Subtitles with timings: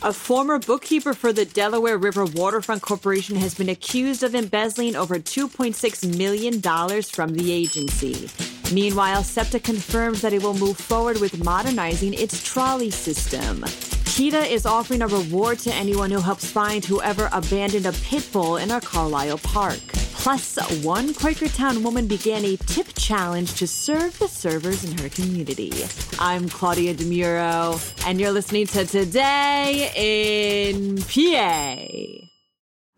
[0.00, 5.16] A former bookkeeper for the Delaware River Waterfront Corporation has been accused of embezzling over
[5.16, 8.30] $2.6 million from the agency.
[8.72, 13.64] Meanwhile, SEPTA confirms that it will move forward with modernizing its trolley system.
[14.04, 18.56] PETA is offering a reward to anyone who helps find whoever abandoned a pit bull
[18.56, 19.97] in a Carlisle park.
[20.18, 25.72] Plus, one Quakertown woman began a tip challenge to serve the servers in her community.
[26.18, 32.26] I'm Claudia DeMuro, and you're listening to Today in PA.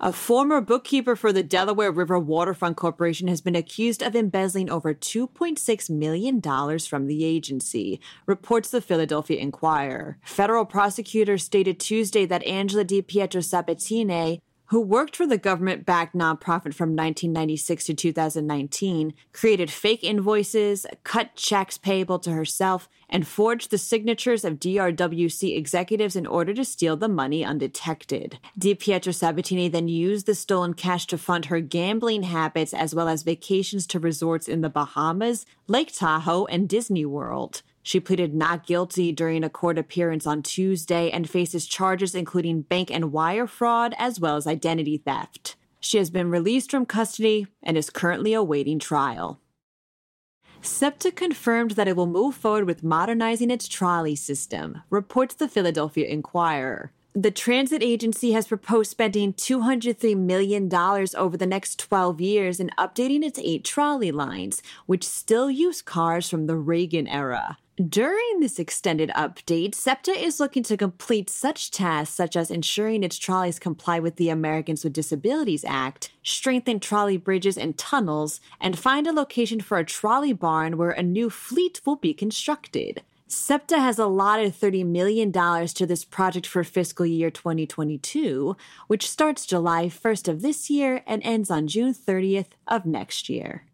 [0.00, 4.94] A former bookkeeper for the Delaware River Waterfront Corporation has been accused of embezzling over
[4.94, 10.18] $2.6 million from the agency, reports the Philadelphia Inquirer.
[10.22, 16.14] Federal prosecutors stated Tuesday that Angela Di Pietro Sabatini who worked for the government backed
[16.14, 23.70] nonprofit from 1996 to 2019, created fake invoices, cut checks payable to herself, and forged
[23.70, 28.38] the signatures of DRWC executives in order to steal the money undetected.
[28.58, 33.08] Di Pietro Sabatini then used the stolen cash to fund her gambling habits as well
[33.08, 37.62] as vacations to resorts in the Bahamas, Lake Tahoe, and Disney World.
[37.88, 42.90] She pleaded not guilty during a court appearance on Tuesday and faces charges including bank
[42.90, 45.56] and wire fraud as well as identity theft.
[45.80, 49.40] She has been released from custody and is currently awaiting trial.
[50.60, 56.06] SEPTA confirmed that it will move forward with modernizing its trolley system, reports the Philadelphia
[56.08, 56.92] Inquirer.
[57.14, 63.24] The transit agency has proposed spending $203 million over the next 12 years in updating
[63.24, 67.56] its eight trolley lines, which still use cars from the Reagan era.
[67.86, 73.16] During this extended update, SEPTA is looking to complete such tasks such as ensuring its
[73.16, 79.06] trolleys comply with the Americans with Disabilities Act, strengthen trolley bridges and tunnels, and find
[79.06, 83.02] a location for a trolley barn where a new fleet will be constructed.
[83.28, 88.56] SEPTA has allotted $30 million to this project for fiscal year 2022,
[88.88, 93.67] which starts July 1st of this year and ends on June 30th of next year.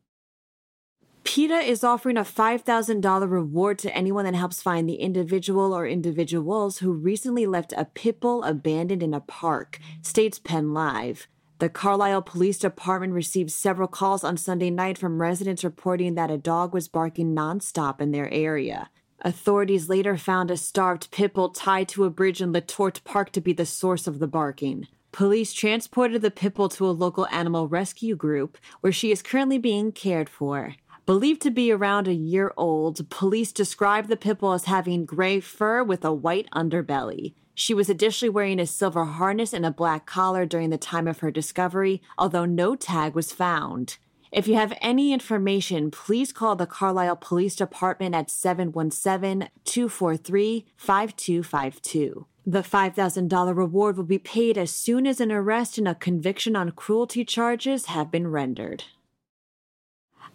[1.34, 6.78] PETA is offering a $5,000 reward to anyone that helps find the individual or individuals
[6.78, 11.26] who recently left a pit bull abandoned in a park, states Penn Live.
[11.58, 16.38] The Carlisle Police Department received several calls on Sunday night from residents reporting that a
[16.38, 18.88] dog was barking nonstop in their area.
[19.22, 23.40] Authorities later found a starved pit bull tied to a bridge in LeTort Park to
[23.40, 24.86] be the source of the barking.
[25.10, 29.58] Police transported the pit bull to a local animal rescue group where she is currently
[29.58, 30.74] being cared for.
[31.06, 35.38] Believed to be around a year old, police described the pit bull as having gray
[35.38, 37.34] fur with a white underbelly.
[37.54, 41.18] She was additionally wearing a silver harness and a black collar during the time of
[41.18, 43.98] her discovery, although no tag was found.
[44.32, 52.26] If you have any information, please call the Carlisle Police Department at 717 243 5252.
[52.46, 56.72] The $5,000 reward will be paid as soon as an arrest and a conviction on
[56.72, 58.84] cruelty charges have been rendered.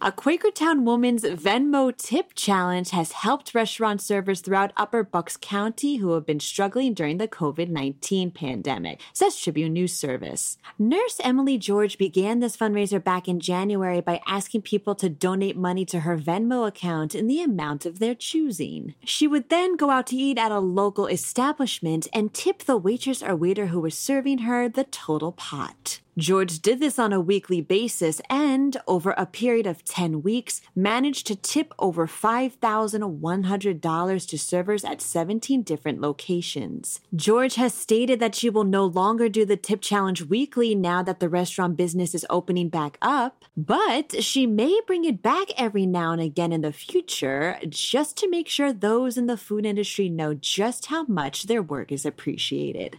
[0.02, 6.12] A Quakertown woman's Venmo tip challenge has helped restaurant servers throughout Upper Bucks County who
[6.12, 10.56] have been struggling during the COVID 19 pandemic, says Tribune News Service.
[10.78, 15.84] Nurse Emily George began this fundraiser back in January by asking people to donate money
[15.84, 18.94] to her Venmo account in the amount of their choosing.
[19.04, 23.22] She would then go out to eat at a local establishment and tip the waitress
[23.22, 26.00] or waiter who was serving her the total pot.
[26.20, 31.26] George did this on a weekly basis and, over a period of 10 weeks, managed
[31.26, 37.00] to tip over $5,100 to servers at 17 different locations.
[37.16, 41.20] George has stated that she will no longer do the tip challenge weekly now that
[41.20, 46.12] the restaurant business is opening back up, but she may bring it back every now
[46.12, 50.34] and again in the future just to make sure those in the food industry know
[50.34, 52.98] just how much their work is appreciated.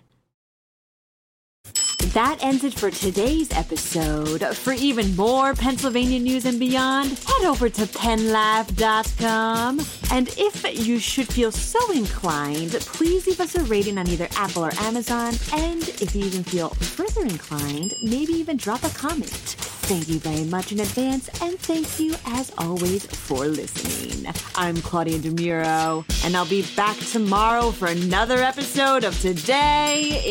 [2.14, 4.44] That ends it for today's episode.
[4.58, 9.80] For even more Pennsylvania news and beyond, head over to pennlive.com.
[10.12, 14.66] And if you should feel so inclined, please leave us a rating on either Apple
[14.66, 15.36] or Amazon.
[15.54, 19.56] And if you even feel further inclined, maybe even drop a comment.
[19.84, 24.34] Thank you very much in advance, and thank you as always for listening.
[24.56, 30.22] I'm Claudia DeMuro, and I'll be back tomorrow for another episode of Today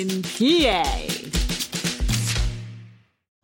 [0.00, 1.31] in PA.